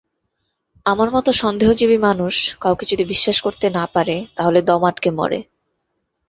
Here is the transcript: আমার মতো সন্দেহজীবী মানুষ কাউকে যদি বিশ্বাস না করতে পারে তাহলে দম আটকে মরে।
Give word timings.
আমার 0.85 1.09
মতো 1.11 1.29
সন্দেহজীবী 1.33 1.97
মানুষ 1.97 2.35
কাউকে 2.59 2.83
যদি 2.85 3.03
বিশ্বাস 3.05 3.37
না 3.37 3.43
করতে 3.43 3.67
পারে 3.93 4.15
তাহলে 4.35 4.59
দম 4.61 4.81
আটকে 4.83 5.09
মরে। 5.11 5.39